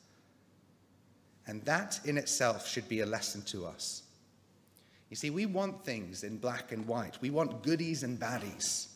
And 1.47 1.63
that 1.65 1.99
in 2.05 2.17
itself 2.17 2.67
should 2.67 2.89
be 2.89 3.01
a 3.01 3.05
lesson 3.05 3.43
to 3.43 3.65
us. 3.65 4.03
You 5.09 5.15
see, 5.15 5.29
we 5.29 5.45
want 5.45 5.85
things 5.85 6.23
in 6.23 6.37
black 6.37 6.71
and 6.71 6.87
white. 6.87 7.21
We 7.21 7.29
want 7.29 7.61
goodies 7.61 8.03
and 8.03 8.19
baddies, 8.19 8.87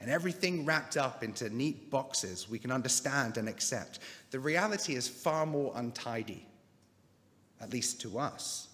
and 0.00 0.08
everything 0.08 0.64
wrapped 0.64 0.96
up 0.96 1.24
into 1.24 1.50
neat 1.50 1.90
boxes 1.90 2.48
we 2.48 2.60
can 2.60 2.70
understand 2.70 3.36
and 3.36 3.48
accept. 3.48 3.98
The 4.30 4.38
reality 4.38 4.94
is 4.94 5.08
far 5.08 5.44
more 5.44 5.72
untidy, 5.74 6.46
at 7.60 7.72
least 7.72 8.00
to 8.02 8.18
us. 8.18 8.68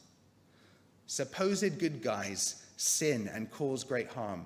Supposed 1.07 1.79
good 1.79 2.03
guys 2.03 2.65
sin 2.77 3.29
and 3.33 3.51
cause 3.51 3.85
great 3.85 4.09
harm, 4.09 4.45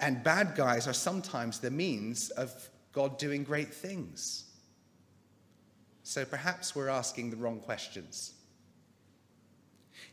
and 0.00 0.22
bad 0.22 0.54
guys 0.54 0.86
are 0.86 0.92
sometimes 0.92 1.58
the 1.58 1.70
means 1.70 2.30
of 2.30 2.52
God 2.92 3.18
doing 3.18 3.44
great 3.44 3.72
things. 3.72 4.44
So 6.02 6.24
perhaps 6.24 6.74
we're 6.74 6.88
asking 6.88 7.30
the 7.30 7.36
wrong 7.36 7.60
questions. 7.60 8.34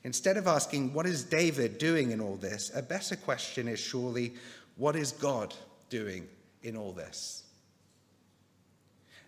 Instead 0.04 0.38
of 0.38 0.48
asking, 0.48 0.94
what 0.94 1.06
is 1.06 1.24
David 1.24 1.78
doing 1.78 2.12
in 2.12 2.20
all 2.20 2.36
this, 2.36 2.72
a 2.76 2.82
better 2.82 3.16
question 3.16 3.68
is 3.68 3.80
surely, 3.80 4.34
what 4.76 4.96
is 4.96 5.12
God 5.12 5.54
doing 5.90 6.28
in 6.64 6.76
all 6.76 6.92
this? 6.92 7.43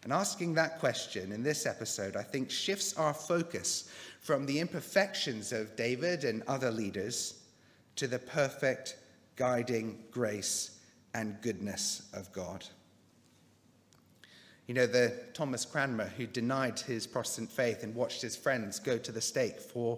And 0.06 0.14
asking 0.14 0.54
that 0.54 0.78
question 0.78 1.32
in 1.32 1.42
this 1.42 1.66
episode, 1.66 2.16
I 2.16 2.22
think, 2.22 2.52
shifts 2.52 2.96
our 2.96 3.12
focus 3.12 3.90
from 4.22 4.46
the 4.46 4.60
imperfections 4.60 5.52
of 5.52 5.76
David 5.76 6.24
and 6.24 6.44
other 6.48 6.70
leaders 6.70 7.42
to 7.96 8.06
the 8.06 8.20
perfect 8.20 8.98
guiding 9.36 10.04
grace 10.12 10.78
and 11.16 11.42
goodness 11.42 12.04
of 12.14 12.32
God. 12.32 12.64
You 14.68 14.76
know, 14.76 14.86
the 14.86 15.12
Thomas 15.34 15.66
Cranmer 15.66 16.06
who 16.06 16.28
denied 16.28 16.80
his 16.80 17.08
Protestant 17.08 17.52
faith 17.52 17.82
and 17.82 17.96
watched 17.96 18.22
his 18.22 18.36
friends 18.36 18.78
go 18.78 19.00
to 19.00 19.12
the 19.12 19.22
stake 19.22 19.60
for, 19.60 19.98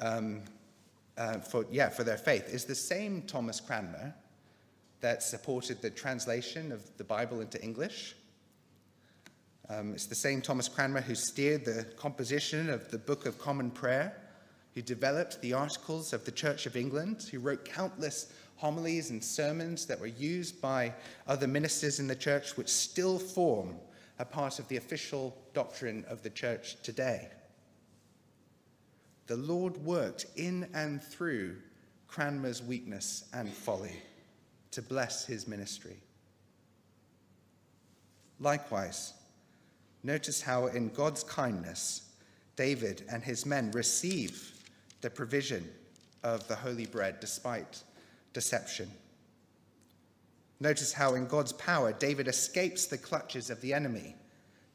um, 0.00 0.42
uh, 1.16 1.38
for, 1.38 1.66
yeah, 1.70 1.88
for 1.88 2.02
their 2.02 2.16
faith 2.16 2.52
is 2.52 2.64
the 2.64 2.74
same 2.74 3.22
Thomas 3.22 3.60
Cranmer 3.60 4.12
that 5.02 5.22
supported 5.22 5.80
the 5.82 5.90
translation 5.90 6.72
of 6.72 6.82
the 6.96 7.04
Bible 7.04 7.40
into 7.40 7.62
English. 7.62 8.16
Um, 9.68 9.94
it's 9.94 10.06
the 10.06 10.14
same 10.14 10.40
Thomas 10.40 10.68
Cranmer 10.68 11.00
who 11.00 11.14
steered 11.14 11.64
the 11.64 11.84
composition 11.96 12.70
of 12.70 12.88
the 12.90 12.98
Book 12.98 13.26
of 13.26 13.38
Common 13.38 13.70
Prayer, 13.70 14.16
who 14.74 14.82
developed 14.82 15.40
the 15.40 15.54
Articles 15.54 16.12
of 16.12 16.24
the 16.24 16.30
Church 16.30 16.66
of 16.66 16.76
England, 16.76 17.26
who 17.30 17.40
wrote 17.40 17.64
countless 17.64 18.32
homilies 18.56 19.10
and 19.10 19.22
sermons 19.22 19.84
that 19.86 20.00
were 20.00 20.06
used 20.06 20.60
by 20.60 20.92
other 21.26 21.48
ministers 21.48 21.98
in 21.98 22.06
the 22.06 22.14
church, 22.14 22.56
which 22.56 22.68
still 22.68 23.18
form 23.18 23.74
a 24.18 24.24
part 24.24 24.58
of 24.58 24.68
the 24.68 24.76
official 24.76 25.36
doctrine 25.52 26.04
of 26.08 26.22
the 26.22 26.30
church 26.30 26.76
today. 26.82 27.28
The 29.26 29.36
Lord 29.36 29.76
worked 29.78 30.26
in 30.36 30.68
and 30.74 31.02
through 31.02 31.56
Cranmer's 32.06 32.62
weakness 32.62 33.24
and 33.34 33.52
folly 33.52 34.00
to 34.70 34.80
bless 34.80 35.26
his 35.26 35.48
ministry. 35.48 35.96
Likewise, 38.38 39.14
notice 40.06 40.40
how 40.40 40.66
in 40.66 40.88
God's 40.90 41.24
kindness, 41.24 42.08
David 42.54 43.04
and 43.10 43.22
his 43.22 43.44
men 43.44 43.70
receive 43.72 44.52
the 45.00 45.10
provision 45.10 45.68
of 46.22 46.46
the 46.48 46.56
holy 46.56 46.86
bread 46.86 47.20
despite 47.20 47.82
deception. 48.32 48.90
Notice 50.58 50.92
how, 50.92 51.14
in 51.14 51.26
God's 51.26 51.52
power, 51.52 51.92
David 51.92 52.28
escapes 52.28 52.86
the 52.86 52.96
clutches 52.96 53.50
of 53.50 53.60
the 53.60 53.74
enemy 53.74 54.14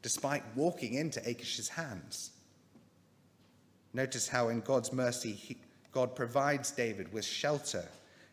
despite 0.02 0.42
walking 0.54 0.94
into 0.94 1.20
Achish's 1.28 1.68
hands. 1.68 2.30
Notice 3.92 4.28
how, 4.28 4.48
in 4.48 4.60
God's 4.60 4.92
mercy, 4.92 5.32
he, 5.32 5.56
God 5.92 6.14
provides 6.14 6.70
David 6.70 7.12
with 7.12 7.24
shelter 7.24 7.84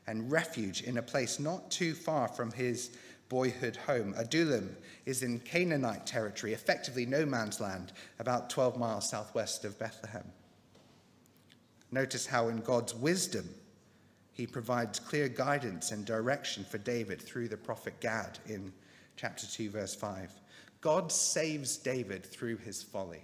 and 0.07 0.31
refuge 0.31 0.83
in 0.83 0.97
a 0.97 1.01
place 1.01 1.39
not 1.39 1.69
too 1.69 1.93
far 1.93 2.27
from 2.27 2.51
his 2.51 2.91
boyhood 3.29 3.77
home. 3.77 4.13
Adullam 4.17 4.75
is 5.05 5.23
in 5.23 5.39
Canaanite 5.39 6.05
territory, 6.05 6.53
effectively 6.53 7.05
no 7.05 7.25
man's 7.25 7.61
land, 7.61 7.93
about 8.19 8.49
12 8.49 8.77
miles 8.77 9.09
southwest 9.09 9.63
of 9.63 9.79
Bethlehem. 9.79 10.25
Notice 11.91 12.25
how, 12.25 12.49
in 12.49 12.57
God's 12.57 12.93
wisdom, 12.93 13.49
he 14.31 14.45
provides 14.45 14.99
clear 14.99 15.27
guidance 15.27 15.91
and 15.91 16.05
direction 16.05 16.63
for 16.63 16.77
David 16.77 17.21
through 17.21 17.49
the 17.49 17.57
prophet 17.57 17.99
Gad 17.99 18.39
in 18.47 18.71
chapter 19.15 19.45
2, 19.45 19.69
verse 19.69 19.95
5. 19.95 20.31
God 20.81 21.11
saves 21.11 21.77
David 21.77 22.25
through 22.25 22.57
his 22.57 22.81
folly. 22.81 23.23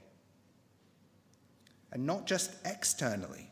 And 1.91 2.05
not 2.05 2.25
just 2.25 2.55
externally, 2.65 3.49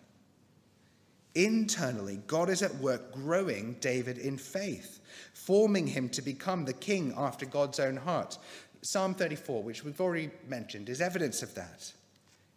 internally, 1.35 2.19
God 2.27 2.49
is 2.49 2.61
at 2.61 2.75
work 2.75 3.11
growing 3.13 3.73
David 3.79 4.17
in 4.17 4.37
faith, 4.37 4.99
forming 5.33 5.87
him 5.87 6.09
to 6.09 6.21
become 6.21 6.65
the 6.65 6.73
king 6.73 7.13
after 7.17 7.45
God's 7.45 7.79
own 7.79 7.97
heart. 7.97 8.37
Psalm 8.81 9.15
34, 9.15 9.63
which 9.63 9.83
we've 9.83 10.01
already 10.01 10.29
mentioned, 10.47 10.89
is 10.89 11.01
evidence 11.01 11.41
of 11.41 11.55
that. 11.55 11.91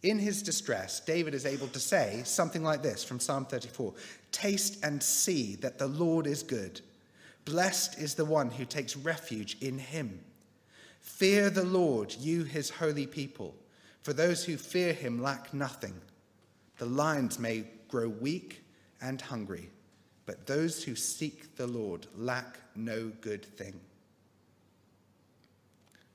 In 0.02 0.18
his 0.18 0.42
distress, 0.42 1.00
David 1.00 1.34
is 1.34 1.46
able 1.46 1.68
to 1.68 1.80
say 1.80 2.22
something 2.24 2.62
like 2.62 2.82
this 2.82 3.02
from 3.02 3.20
Psalm 3.20 3.46
34 3.46 3.94
Taste 4.30 4.84
and 4.84 5.02
see 5.02 5.56
that 5.56 5.78
the 5.78 5.86
Lord 5.86 6.26
is 6.26 6.42
good. 6.42 6.80
Blessed 7.44 7.98
is 7.98 8.14
the 8.14 8.24
one 8.24 8.50
who 8.50 8.64
takes 8.64 8.96
refuge 8.96 9.56
in 9.60 9.78
him. 9.78 10.20
Fear 11.00 11.50
the 11.50 11.64
Lord, 11.64 12.14
you 12.18 12.44
his 12.44 12.68
holy 12.68 13.06
people, 13.06 13.54
for 14.02 14.12
those 14.12 14.44
who 14.44 14.56
fear 14.56 14.92
him 14.92 15.22
lack 15.22 15.54
nothing. 15.54 15.94
The 16.78 16.86
lions 16.86 17.38
may 17.38 17.64
grow 17.88 18.08
weak 18.08 18.64
and 19.00 19.20
hungry, 19.20 19.70
but 20.24 20.46
those 20.46 20.82
who 20.82 20.94
seek 20.94 21.56
the 21.56 21.66
Lord 21.66 22.06
lack 22.16 22.58
no 22.74 23.12
good 23.20 23.44
thing. 23.44 23.78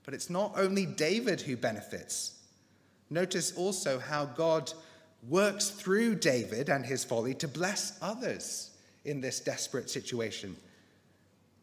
But 0.03 0.13
it's 0.13 0.29
not 0.29 0.53
only 0.57 0.85
David 0.85 1.41
who 1.41 1.55
benefits. 1.55 2.39
Notice 3.09 3.55
also 3.55 3.99
how 3.99 4.25
God 4.25 4.71
works 5.29 5.69
through 5.69 6.15
David 6.15 6.69
and 6.69 6.85
his 6.85 7.03
folly 7.03 7.33
to 7.35 7.47
bless 7.47 7.97
others 8.01 8.71
in 9.05 9.21
this 9.21 9.39
desperate 9.39 9.89
situation. 9.89 10.55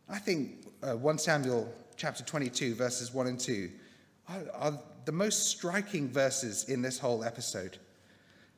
I 0.08 0.18
think 0.18 0.66
uh, 0.82 0.94
1 0.94 1.18
Samuel 1.18 1.72
chapter 1.96 2.22
22, 2.22 2.74
verses 2.74 3.12
1 3.12 3.26
and 3.26 3.40
2, 3.40 3.70
are, 4.28 4.42
are 4.54 4.78
the 5.04 5.12
most 5.12 5.48
striking 5.48 6.08
verses 6.08 6.68
in 6.68 6.82
this 6.82 6.98
whole 6.98 7.24
episode. 7.24 7.78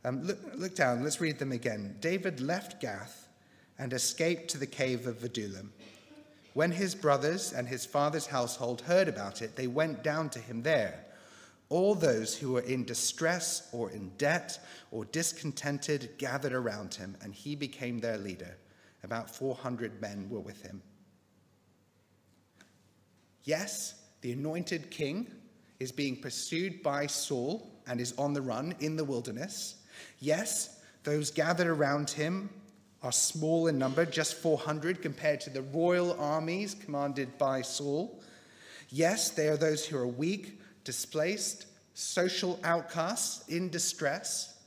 Um, 0.05 0.23
look, 0.23 0.39
look 0.55 0.75
down, 0.75 1.03
let's 1.03 1.21
read 1.21 1.39
them 1.39 1.53
again. 1.53 1.97
David 2.01 2.41
left 2.41 2.81
Gath 2.81 3.29
and 3.79 3.93
escaped 3.93 4.49
to 4.51 4.59
the 4.59 4.67
cave 4.67 5.07
of 5.07 5.23
Adullam. 5.23 5.73
When 6.55 6.73
his 6.73 6.95
brothers 6.95 7.53
and 7.53 7.69
his 7.69 7.87
father's 7.87 8.27
household 8.27 8.83
heard 8.83 9.09
about 9.09 9.43
it, 9.43 9.57
they 9.57 9.67
went 9.67 10.03
down 10.03 10.31
to 10.31 10.39
him 10.39 10.63
there 10.63 11.05
all 11.71 11.95
those 11.95 12.37
who 12.37 12.53
were 12.53 12.61
in 12.61 12.85
distress 12.85 13.69
or 13.73 13.91
in 13.91 14.11
debt 14.19 14.59
or 14.91 15.05
discontented 15.07 16.11
gathered 16.19 16.53
around 16.53 16.95
him, 16.95 17.17
and 17.23 17.33
he 17.33 17.55
became 17.55 18.01
their 18.01 18.19
leader. 18.19 18.57
About 19.05 19.35
400 19.35 20.01
men 20.01 20.29
were 20.29 20.41
with 20.41 20.61
him. 20.63 20.83
Yes, 23.45 23.95
the 24.21 24.33
anointed 24.33 24.91
king 24.91 25.31
is 25.79 25.93
being 25.93 26.21
pursued 26.21 26.83
by 26.83 27.07
Saul 27.07 27.71
and 27.87 28.01
is 28.01 28.13
on 28.19 28.35
the 28.35 28.43
run 28.43 28.75
in 28.81 28.97
the 28.97 29.05
wilderness. 29.05 29.77
Yes, 30.19 30.81
those 31.05 31.31
gathered 31.31 31.67
around 31.67 32.11
him 32.11 32.51
are 33.03 33.13
small 33.13 33.67
in 33.67 33.79
number, 33.79 34.05
just 34.05 34.35
400 34.35 35.01
compared 35.01 35.41
to 35.43 35.51
the 35.51 35.63
royal 35.63 36.19
armies 36.21 36.75
commanded 36.75 37.39
by 37.39 37.63
Saul. 37.63 38.21
Yes, 38.91 39.31
they 39.31 39.49
are 39.49 39.57
those 39.57 39.87
who 39.87 39.97
are 39.97 40.07
weak 40.07 40.61
displaced, 40.85 41.67
social 41.95 42.61
outcasts 42.65 43.47
in 43.49 43.71
distress. 43.71 44.59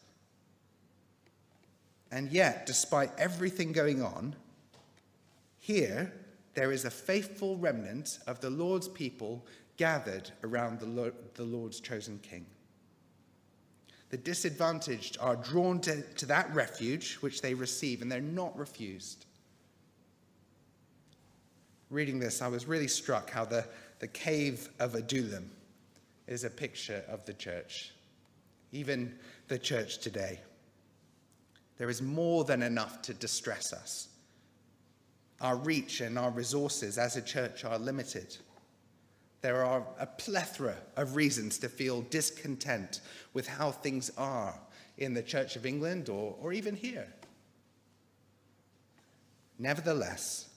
And 2.11 2.31
yet, 2.31 2.65
despite 2.65 3.11
everything 3.17 3.71
going 3.71 4.01
on, 4.01 4.35
here 5.59 6.13
there 6.53 6.71
is 6.71 6.85
a 6.85 6.91
faithful 6.91 7.57
remnant 7.57 8.19
of 8.27 8.39
the 8.39 8.49
Lord's 8.49 8.87
people 8.87 9.45
gathered 9.77 10.29
around 10.43 10.79
the, 10.79 11.43
Lord's 11.43 11.79
chosen 11.79 12.19
king. 12.19 12.45
The 14.13 14.19
disadvantaged 14.19 15.17
are 15.19 15.35
drawn 15.35 15.81
to, 15.81 16.03
to 16.03 16.27
that 16.27 16.53
refuge 16.53 17.15
which 17.15 17.41
they 17.41 17.55
receive, 17.55 18.03
and 18.03 18.11
they're 18.11 18.21
not 18.21 18.55
refused. 18.55 19.25
Reading 21.89 22.19
this, 22.19 22.39
I 22.39 22.47
was 22.47 22.67
really 22.67 22.87
struck 22.87 23.31
how 23.31 23.43
the, 23.43 23.65
the 23.97 24.07
cave 24.07 24.69
of 24.79 24.93
Adullam 24.93 25.49
is 26.27 26.43
a 26.43 26.51
picture 26.51 27.03
of 27.07 27.25
the 27.25 27.33
church, 27.33 27.91
even 28.71 29.17
the 29.47 29.57
church 29.57 29.97
today. 29.97 30.39
There 31.79 31.89
is 31.89 31.99
more 31.99 32.43
than 32.43 32.61
enough 32.61 33.01
to 33.01 33.15
distress 33.15 33.73
us. 33.73 34.09
Our 35.41 35.55
reach 35.55 36.01
and 36.01 36.19
our 36.19 36.29
resources 36.29 36.99
as 36.99 37.17
a 37.17 37.21
church 37.23 37.65
are 37.65 37.79
limited. 37.79 38.37
There 39.43 39.65
are 39.65 39.85
a 39.99 40.05
plethora 40.05 40.77
of 40.95 41.17
reasons 41.17 41.57
to 41.59 41.67
feel 41.69 42.01
discontent 42.03 43.01
with 43.33 43.45
how 43.45 43.71
things 43.71 44.09
are 44.17 44.57
in 44.97 45.13
the 45.13 45.21
Church 45.21 45.57
of 45.57 45.65
England 45.65 46.07
or, 46.07 46.33
or 46.39 46.53
even 46.53 46.77
here. 46.77 47.07
Nevertheless, 49.59 50.47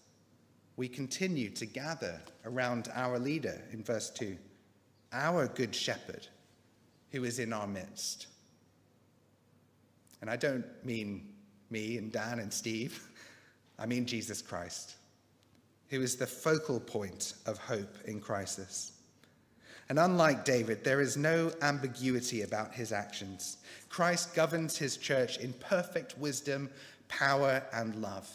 we 0.76 0.86
continue 0.86 1.50
to 1.50 1.66
gather 1.66 2.20
around 2.44 2.88
our 2.94 3.18
leader 3.18 3.60
in 3.72 3.82
verse 3.82 4.08
2, 4.10 4.38
our 5.12 5.48
good 5.48 5.74
shepherd 5.74 6.28
who 7.10 7.24
is 7.24 7.40
in 7.40 7.52
our 7.52 7.66
midst. 7.66 8.28
And 10.20 10.30
I 10.30 10.36
don't 10.36 10.64
mean 10.84 11.32
me 11.70 11.98
and 11.98 12.12
Dan 12.12 12.38
and 12.38 12.52
Steve, 12.52 13.02
I 13.80 13.86
mean 13.86 14.06
Jesus 14.06 14.40
Christ, 14.42 14.94
who 15.88 16.02
is 16.02 16.16
the 16.16 16.26
focal 16.26 16.80
point 16.80 17.34
of 17.46 17.58
hope 17.58 17.96
in 18.06 18.20
crisis. 18.20 18.92
And 19.88 19.98
unlike 19.98 20.44
David, 20.44 20.82
there 20.82 21.00
is 21.00 21.16
no 21.16 21.52
ambiguity 21.62 22.42
about 22.42 22.74
his 22.74 22.92
actions. 22.92 23.58
Christ 23.88 24.34
governs 24.34 24.76
his 24.76 24.96
church 24.96 25.38
in 25.38 25.52
perfect 25.54 26.18
wisdom, 26.18 26.70
power, 27.08 27.62
and 27.72 27.94
love. 28.02 28.28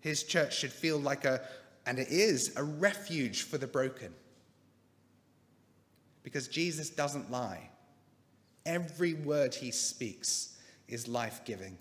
His 0.00 0.24
church 0.24 0.56
should 0.56 0.72
feel 0.72 0.98
like 0.98 1.24
a, 1.24 1.40
and 1.86 1.98
it 1.98 2.08
is, 2.08 2.52
a 2.56 2.64
refuge 2.64 3.42
for 3.42 3.58
the 3.58 3.66
broken. 3.66 4.12
Because 6.24 6.48
Jesus 6.48 6.90
doesn't 6.90 7.30
lie. 7.30 7.70
Every 8.66 9.14
word 9.14 9.54
he 9.54 9.70
speaks 9.70 10.58
is 10.88 11.06
life 11.06 11.42
giving. 11.44 11.78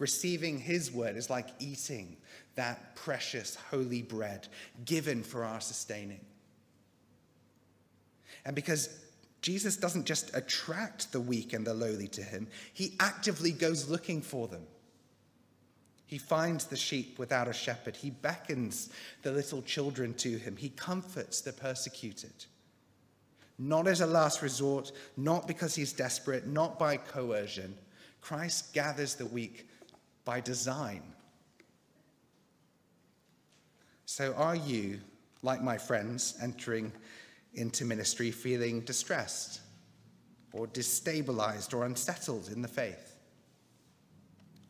Receiving 0.00 0.58
his 0.58 0.90
word 0.90 1.16
is 1.16 1.28
like 1.28 1.50
eating 1.58 2.16
that 2.54 2.96
precious 2.96 3.54
holy 3.70 4.00
bread 4.00 4.48
given 4.86 5.22
for 5.22 5.44
our 5.44 5.60
sustaining. 5.60 6.24
And 8.46 8.56
because 8.56 8.88
Jesus 9.42 9.76
doesn't 9.76 10.06
just 10.06 10.34
attract 10.34 11.12
the 11.12 11.20
weak 11.20 11.52
and 11.52 11.66
the 11.66 11.74
lowly 11.74 12.08
to 12.08 12.22
him, 12.22 12.48
he 12.72 12.94
actively 12.98 13.52
goes 13.52 13.90
looking 13.90 14.22
for 14.22 14.48
them. 14.48 14.62
He 16.06 16.16
finds 16.16 16.64
the 16.64 16.76
sheep 16.76 17.18
without 17.18 17.46
a 17.46 17.52
shepherd. 17.52 17.94
He 17.94 18.08
beckons 18.08 18.88
the 19.22 19.32
little 19.32 19.60
children 19.60 20.14
to 20.14 20.38
him. 20.38 20.56
He 20.56 20.70
comforts 20.70 21.42
the 21.42 21.52
persecuted. 21.52 22.46
Not 23.58 23.86
as 23.86 24.00
a 24.00 24.06
last 24.06 24.40
resort, 24.40 24.92
not 25.18 25.46
because 25.46 25.74
he's 25.74 25.92
desperate, 25.92 26.46
not 26.46 26.78
by 26.78 26.96
coercion. 26.96 27.76
Christ 28.22 28.72
gathers 28.72 29.14
the 29.14 29.26
weak 29.26 29.66
by 30.24 30.40
design. 30.40 31.02
So, 34.06 34.34
are 34.34 34.56
you, 34.56 35.00
like 35.42 35.62
my 35.62 35.78
friends, 35.78 36.36
entering 36.42 36.92
into 37.54 37.84
ministry 37.84 38.30
feeling 38.30 38.80
distressed 38.80 39.60
or 40.52 40.66
destabilized 40.66 41.74
or 41.74 41.84
unsettled 41.84 42.48
in 42.48 42.62
the 42.62 42.68
faith? 42.68 43.16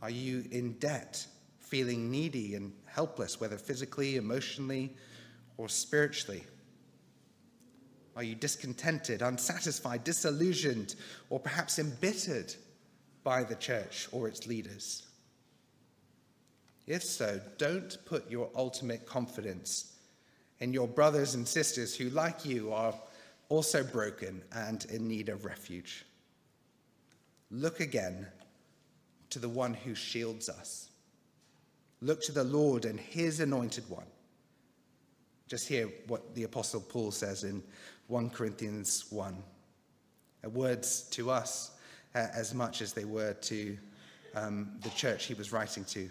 Are 0.03 0.11
you 0.11 0.45
in 0.51 0.75
debt, 0.75 1.27
feeling 1.59 2.11
needy 2.11 2.55
and 2.55 2.73
helpless, 2.87 3.41
whether 3.41 3.57
physically, 3.57 4.17
emotionally, 4.17 4.95
or 5.57 5.69
spiritually? 5.69 6.45
Are 8.17 8.23
you 8.23 8.35
discontented, 8.35 9.23
unsatisfied, 9.23 10.05
disillusioned, 10.05 10.95
or 11.29 11.39
perhaps 11.39 11.79
embittered 11.79 12.55
by 13.25 13.45
the 13.45 13.55
church 13.55 14.09
or 14.13 14.29
its 14.29 14.47
leaders? 14.47 15.10
If 16.91 17.05
so, 17.05 17.41
don't 17.57 18.05
put 18.05 18.29
your 18.29 18.51
ultimate 18.57 19.07
confidence 19.07 19.93
in 20.59 20.73
your 20.73 20.89
brothers 20.89 21.37
and 21.37 21.47
sisters 21.47 21.95
who, 21.95 22.11
like 22.11 22.45
you, 22.45 22.73
are 22.73 22.93
also 23.49 23.85
broken 23.85 24.43
and 24.53 24.85
in 24.87 25.07
need 25.07 25.29
of 25.29 25.45
refuge. 25.45 26.05
Look 27.53 27.79
again 27.79 28.27
to 29.31 29.39
the 29.39 29.49
one 29.49 29.73
who 29.73 29.95
shields 29.95 30.49
us. 30.49 30.89
Look 32.01 32.23
to 32.23 32.33
the 32.33 32.43
Lord 32.43 32.85
and 32.85 32.99
his 32.99 33.39
anointed 33.39 33.89
one. 33.89 34.09
Just 35.47 35.69
hear 35.69 35.89
what 36.09 36.35
the 36.35 36.43
Apostle 36.43 36.81
Paul 36.81 37.13
says 37.13 37.45
in 37.45 37.63
1 38.09 38.31
Corinthians 38.31 39.05
1. 39.11 39.41
Words 40.53 41.03
to 41.11 41.31
us 41.31 41.71
uh, 42.17 42.27
as 42.35 42.53
much 42.53 42.83
as 42.83 42.93
they 42.93 43.05
were 43.05 43.35
to 43.35 43.79
um, 44.35 44.73
the 44.83 44.91
church 44.91 45.27
he 45.27 45.35
was 45.35 45.53
writing 45.53 45.85
to. 45.85 46.11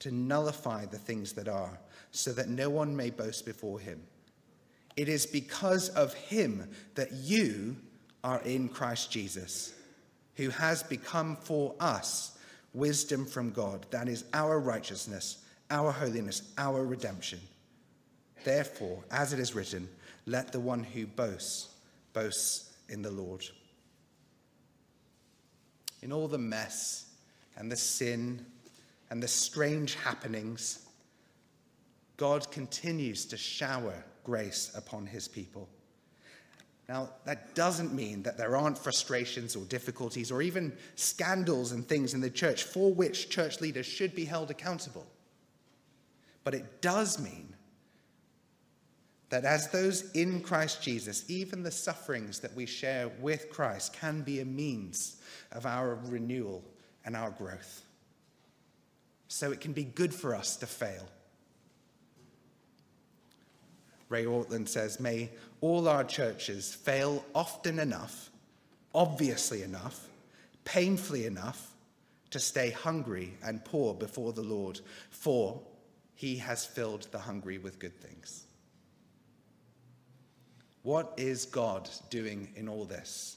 to 0.00 0.10
nullify 0.10 0.86
the 0.86 0.98
things 0.98 1.32
that 1.34 1.48
are, 1.48 1.78
so 2.10 2.32
that 2.32 2.48
no 2.48 2.68
one 2.68 2.96
may 2.96 3.10
boast 3.10 3.46
before 3.46 3.78
him. 3.78 4.02
It 4.96 5.08
is 5.08 5.24
because 5.26 5.88
of 5.90 6.12
him 6.14 6.68
that 6.94 7.12
you 7.12 7.76
are 8.24 8.40
in 8.42 8.68
Christ 8.68 9.10
Jesus 9.10 9.72
who 10.34 10.48
has 10.50 10.82
become 10.82 11.36
for 11.36 11.74
us 11.80 12.38
wisdom 12.72 13.26
from 13.26 13.50
God. 13.50 13.84
That 13.90 14.08
is 14.08 14.24
our 14.32 14.58
righteousness, 14.58 15.44
our 15.70 15.92
holiness, 15.92 16.42
our 16.56 16.84
redemption. 16.84 17.40
Therefore, 18.44 19.04
as 19.10 19.32
it 19.32 19.38
is 19.38 19.54
written, 19.54 19.88
let 20.26 20.52
the 20.52 20.60
one 20.60 20.82
who 20.82 21.06
boasts 21.06 21.74
boast 22.12 22.72
in 22.88 23.02
the 23.02 23.10
Lord. 23.10 23.44
In 26.02 26.12
all 26.12 26.28
the 26.28 26.38
mess 26.38 27.06
and 27.56 27.70
the 27.70 27.76
sin 27.76 28.46
and 29.10 29.22
the 29.22 29.28
strange 29.28 29.96
happenings, 29.96 30.86
God 32.16 32.50
continues 32.50 33.24
to 33.26 33.36
shower 33.36 34.04
grace 34.24 34.70
upon 34.74 35.06
his 35.06 35.26
people. 35.26 35.68
Now, 36.88 37.10
that 37.24 37.54
doesn't 37.54 37.94
mean 37.94 38.24
that 38.24 38.36
there 38.36 38.56
aren't 38.56 38.76
frustrations 38.76 39.54
or 39.54 39.64
difficulties 39.66 40.32
or 40.32 40.42
even 40.42 40.76
scandals 40.96 41.70
and 41.72 41.86
things 41.86 42.14
in 42.14 42.20
the 42.20 42.30
church 42.30 42.64
for 42.64 42.92
which 42.92 43.30
church 43.30 43.60
leaders 43.60 43.86
should 43.86 44.14
be 44.14 44.24
held 44.24 44.50
accountable. 44.50 45.06
But 46.42 46.54
it 46.54 46.82
does 46.82 47.20
mean 47.20 47.54
that 49.28 49.44
as 49.44 49.68
those 49.68 50.10
in 50.12 50.40
Christ 50.40 50.82
Jesus, 50.82 51.24
even 51.28 51.62
the 51.62 51.70
sufferings 51.70 52.40
that 52.40 52.54
we 52.54 52.66
share 52.66 53.08
with 53.20 53.50
Christ 53.50 53.92
can 53.92 54.22
be 54.22 54.40
a 54.40 54.44
means 54.44 55.20
of 55.52 55.66
our 55.66 55.94
renewal 56.06 56.64
and 57.04 57.16
our 57.16 57.30
growth. 57.30 57.82
So 59.32 59.52
it 59.52 59.60
can 59.60 59.72
be 59.72 59.84
good 59.84 60.12
for 60.12 60.34
us 60.34 60.56
to 60.56 60.66
fail. 60.66 61.06
Ray 64.08 64.24
Ortlund 64.24 64.68
says, 64.68 64.98
May 64.98 65.30
all 65.60 65.86
our 65.86 66.02
churches 66.02 66.74
fail 66.74 67.24
often 67.32 67.78
enough, 67.78 68.28
obviously 68.92 69.62
enough, 69.62 70.08
painfully 70.64 71.26
enough 71.26 71.70
to 72.30 72.40
stay 72.40 72.70
hungry 72.70 73.34
and 73.44 73.64
poor 73.64 73.94
before 73.94 74.32
the 74.32 74.42
Lord, 74.42 74.80
for 75.10 75.62
he 76.16 76.36
has 76.38 76.66
filled 76.66 77.06
the 77.12 77.20
hungry 77.20 77.58
with 77.58 77.78
good 77.78 78.00
things. 78.00 78.46
What 80.82 81.14
is 81.16 81.44
God 81.44 81.88
doing 82.10 82.48
in 82.56 82.68
all 82.68 82.84
this? 82.84 83.36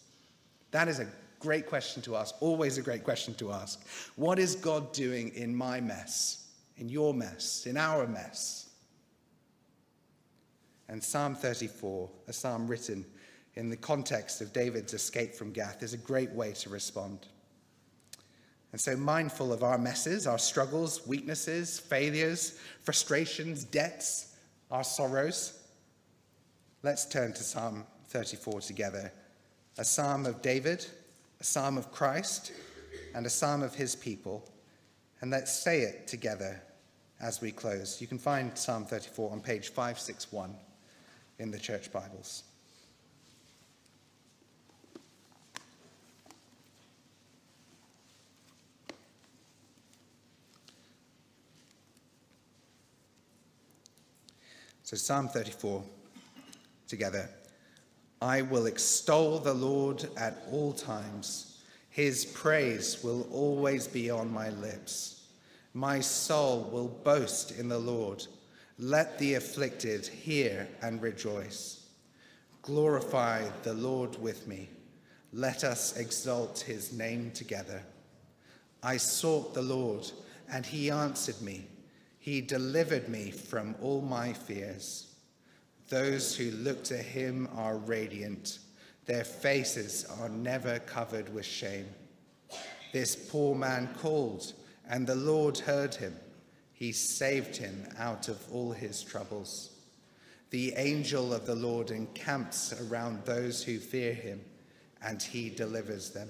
That 0.72 0.88
is 0.88 1.00
a 1.00 1.08
great 1.44 1.68
question 1.68 2.02
to 2.04 2.16
ask, 2.16 2.34
always 2.42 2.78
a 2.78 2.82
great 2.82 3.04
question 3.04 3.34
to 3.36 3.52
ask. 3.52 3.86
What 4.16 4.40
is 4.40 4.56
God 4.56 4.94
doing 4.94 5.30
in 5.36 5.54
my 5.54 5.82
mess, 5.82 6.48
in 6.78 6.88
your 6.88 7.14
mess, 7.14 7.66
in 7.68 7.76
our 7.76 8.08
mess? 8.08 8.70
And 10.88 11.04
Psalm 11.04 11.36
34, 11.36 12.10
a 12.30 12.34
psalm 12.34 12.66
written 12.66 13.06
in 13.56 13.70
the 13.70 13.78
context 13.78 14.42
of 14.42 14.54
David's 14.54 14.94
escape 14.94 15.36
from 15.36 15.52
Gath, 15.52 15.84
is 15.84 15.94
a 15.94 15.98
great 15.98 16.32
way 16.32 16.54
to 16.54 16.70
respond. 16.70 17.28
And 18.72 18.80
so, 18.80 18.96
mindful 18.96 19.52
of 19.54 19.64
our 19.64 19.78
messes, 19.78 20.26
our 20.26 20.40
struggles, 20.40 21.06
weaknesses, 21.06 21.80
failures, 21.80 22.58
frustrations, 22.82 23.66
debts, 23.66 24.36
our 24.72 24.84
sorrows, 24.84 25.60
let's 26.82 27.06
turn 27.06 27.34
to 27.34 27.44
Psalm 27.44 27.86
34 28.08 28.62
together. 28.62 29.12
A 29.78 29.86
psalm 29.86 30.26
of 30.26 30.42
David, 30.42 30.86
a 31.44 31.46
psalm 31.46 31.78
of 31.78 31.92
Christ, 31.92 32.54
and 33.14 33.26
a 33.26 33.30
psalm 33.30 33.64
of 33.64 33.76
his 33.76 33.98
people. 33.98 34.50
And 35.20 35.30
let's 35.30 35.52
say 35.52 35.82
it 35.82 36.08
together 36.08 36.64
as 37.20 37.42
we 37.42 37.52
close. 37.52 38.00
You 38.00 38.08
can 38.08 38.18
find 38.18 38.58
Psalm 38.58 38.86
34 38.86 39.30
on 39.30 39.42
page 39.42 39.68
561 39.68 40.56
in 41.40 41.52
the 41.52 41.60
church 41.60 41.92
Bibles. 41.92 42.44
So, 54.84 54.96
Psalm 54.96 55.28
34 55.28 55.84
together. 56.88 57.30
I 58.24 58.42
will 58.42 58.68
extol 58.68 59.38
the 59.40 59.54
Lord 59.54 60.08
at 60.16 60.46
all 60.50 60.72
times. 60.72 61.58
His 61.90 62.24
praise 62.24 63.04
will 63.04 63.28
always 63.34 63.86
be 63.86 64.10
on 64.10 64.32
my 64.32 64.50
lips. 64.50 65.26
My 65.74 66.00
soul 66.00 66.70
will 66.72 66.88
boast 66.88 67.52
in 67.60 67.68
the 67.68 67.80
Lord. 67.80 68.26
Let 68.80 69.20
the 69.20 69.34
afflicted 69.34 70.08
hear 70.08 70.70
and 70.82 71.02
rejoice. 71.02 71.86
Glorify 72.62 73.50
the 73.64 73.74
Lord 73.74 74.18
with 74.22 74.48
me. 74.48 74.70
Let 75.34 75.66
us 75.66 75.98
exalt 75.98 76.62
his 76.62 76.94
name 76.94 77.30
together. 77.32 77.84
I 78.82 78.96
sought 78.96 79.54
the 79.54 79.62
Lord, 79.62 80.10
and 80.50 80.66
he 80.66 80.90
answered 80.90 81.42
me. 81.42 81.68
He 82.20 82.40
delivered 82.40 83.10
me 83.10 83.32
from 83.32 83.76
all 83.82 84.00
my 84.00 84.32
fears. 84.32 85.13
Those 85.90 86.36
who 86.36 86.52
look 86.52 86.84
to 86.86 86.98
him 86.98 87.48
are 87.56 87.78
radiant, 87.78 88.60
their 89.06 89.24
faces 89.24 90.06
are 90.20 90.30
never 90.30 90.80
covered 90.80 91.34
with 91.34 91.46
shame. 91.46 91.88
This 92.94 93.16
poor 93.16 93.56
man 93.56 93.90
called, 94.00 94.54
and 94.90 95.06
the 95.06 95.16
Lord 95.16 95.58
heard 95.58 95.96
him. 95.96 96.16
He 96.74 96.92
saved 96.92 97.58
him 97.58 97.88
out 97.98 98.28
of 98.28 98.40
all 98.52 98.72
his 98.72 99.04
troubles. 99.04 99.72
The 100.52 100.74
angel 100.76 101.34
of 101.34 101.46
the 101.46 101.56
Lord 101.56 101.90
encamps 101.90 102.80
around 102.82 103.26
those 103.26 103.64
who 103.64 103.80
fear 103.80 104.14
him, 104.14 104.42
and 105.02 105.22
he 105.22 105.50
delivers 105.50 106.12
them. 106.12 106.30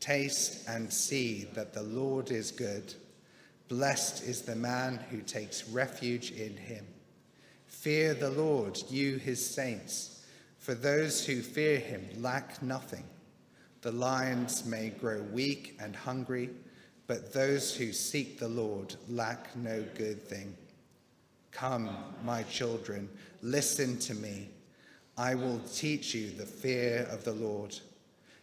Taste 0.00 0.68
and 0.68 0.92
see 0.92 1.44
that 1.54 1.74
the 1.74 1.82
Lord 1.82 2.30
is 2.30 2.50
good. 2.50 2.94
Blessed 3.68 4.24
is 4.24 4.42
the 4.42 4.56
man 4.56 4.98
who 5.10 5.20
takes 5.20 5.68
refuge 5.68 6.30
in 6.30 6.56
him. 6.56 6.86
Fear 7.68 8.14
the 8.14 8.30
Lord, 8.30 8.82
you 8.90 9.16
his 9.16 9.44
saints, 9.44 10.24
for 10.58 10.74
those 10.74 11.24
who 11.24 11.42
fear 11.42 11.78
him 11.78 12.08
lack 12.20 12.60
nothing. 12.62 13.04
The 13.82 13.92
lions 13.92 14.64
may 14.64 14.88
grow 14.88 15.22
weak 15.22 15.78
and 15.80 15.94
hungry, 15.94 16.50
but 17.06 17.32
those 17.32 17.74
who 17.74 17.92
seek 17.92 18.38
the 18.38 18.48
Lord 18.48 18.96
lack 19.08 19.54
no 19.54 19.84
good 19.94 20.26
thing. 20.26 20.56
Come, 21.52 21.90
my 22.24 22.42
children, 22.44 23.08
listen 23.42 23.98
to 24.00 24.14
me. 24.14 24.48
I 25.16 25.34
will 25.34 25.60
teach 25.72 26.14
you 26.14 26.30
the 26.30 26.46
fear 26.46 27.06
of 27.10 27.24
the 27.24 27.32
Lord. 27.32 27.78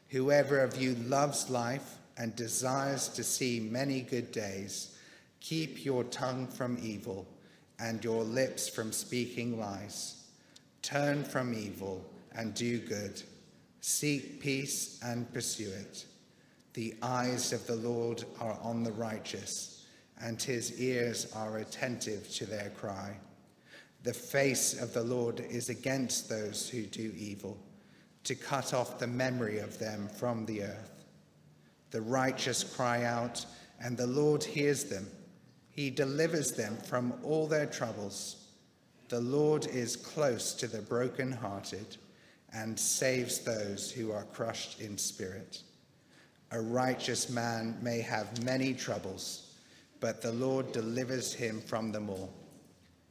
Whoever 0.10 0.60
of 0.60 0.82
you 0.82 0.96
loves 1.08 1.50
life 1.50 1.98
and 2.18 2.36
desires 2.36 3.10
to 3.10 3.24
see 3.24 3.60
many 3.60 4.02
good 4.02 4.32
days, 4.32 4.96
Keep 5.42 5.86
your 5.86 6.04
tongue 6.06 6.48
from 6.48 6.76
evil 6.82 7.28
and 7.80 8.04
your 8.04 8.24
lips 8.24 8.68
from 8.70 8.92
speaking 8.92 9.60
lies. 9.60 10.24
Turn 10.82 11.24
from 11.24 11.54
evil 11.54 12.06
and 12.34 12.54
do 12.54 12.80
good. 12.80 13.22
Seek 13.82 14.42
peace 14.42 15.00
and 15.04 15.32
pursue 15.34 15.70
it. 15.70 16.06
The 16.74 16.96
eyes 17.02 17.54
of 17.54 17.66
the 17.68 17.76
Lord 17.76 18.26
are 18.40 18.58
on 18.62 18.84
the 18.84 18.92
righteous, 18.92 19.86
and 20.22 20.42
his 20.42 20.80
ears 20.80 21.32
are 21.34 21.58
attentive 21.58 22.30
to 22.34 22.46
their 22.46 22.72
cry. 22.72 23.16
The 24.04 24.14
face 24.14 24.80
of 24.80 24.94
the 24.94 25.04
Lord 25.04 25.40
is 25.40 25.70
against 25.70 26.30
those 26.30 26.70
who 26.70 26.84
do 26.84 27.14
evil, 27.18 27.58
to 28.26 28.36
cut 28.36 28.74
off 28.74 29.00
the 29.00 29.08
memory 29.08 29.60
of 29.60 29.80
them 29.80 30.08
from 30.08 30.46
the 30.46 30.64
earth. 30.64 31.06
The 31.92 32.02
righteous 32.02 32.64
cry 32.64 33.04
out, 33.04 33.46
and 33.80 33.98
the 33.98 34.08
Lord 34.08 34.44
hears 34.44 34.84
them. 34.84 35.08
He 35.76 35.90
delivers 35.90 36.54
them 36.54 36.78
from 36.78 37.14
all 37.22 37.48
their 37.48 37.66
troubles. 37.66 38.38
The 39.10 39.20
Lord 39.20 39.68
is 39.68 39.98
close 39.98 40.54
to 40.54 40.68
the 40.68 40.82
brokenhearted 40.82 41.98
and 42.54 42.80
saves 42.80 43.40
those 43.40 43.92
who 43.92 44.14
are 44.14 44.24
crushed 44.24 44.80
in 44.80 44.98
spirit. 44.98 45.62
A 46.52 46.62
righteous 46.62 47.30
man 47.30 47.78
may 47.82 48.00
have 48.00 48.44
many 48.46 48.74
troubles, 48.74 49.56
but 50.00 50.22
the 50.22 50.32
Lord 50.32 50.72
delivers 50.72 51.34
him 51.34 51.60
from 51.60 51.92
them 51.92 52.10
all. 52.10 52.34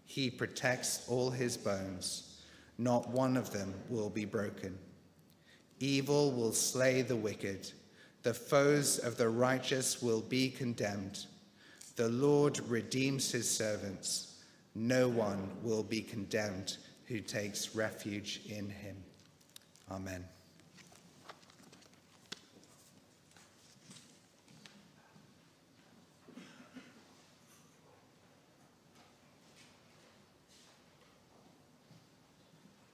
He 0.07 0.31
protects 0.31 1.07
all 1.07 1.31
his 1.31 1.59
bones, 1.59 2.40
not 2.79 3.11
one 3.11 3.37
of 3.37 3.53
them 3.53 3.74
will 3.90 4.09
be 4.09 4.24
broken. 4.24 4.79
Evil 5.81 6.33
will 6.33 6.53
slay 6.53 7.03
the 7.03 7.16
wicked, 7.16 7.70
the 8.22 8.33
foes 8.33 8.98
of 8.98 9.18
the 9.18 9.29
righteous 9.29 10.00
will 10.00 10.22
be 10.22 10.48
condemned. 10.48 11.27
The 11.96 12.09
Lord 12.09 12.61
redeems 12.68 13.30
his 13.30 13.48
servants. 13.48 14.42
No 14.74 15.09
one 15.09 15.50
will 15.62 15.83
be 15.83 16.00
condemned 16.00 16.76
who 17.07 17.20
takes 17.20 17.74
refuge 17.74 18.40
in 18.48 18.68
him. 18.68 18.96
Amen. 19.90 20.24